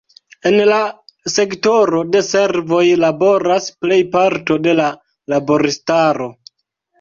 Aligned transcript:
En 0.49 0.55
la 0.69 0.77
sektoro 1.33 1.99
de 2.15 2.21
servoj 2.29 2.81
laboras 3.03 3.69
plej 3.85 4.01
parto 4.17 4.59
de 4.65 4.75
la 4.81 4.89
laboristaro. 5.35 6.33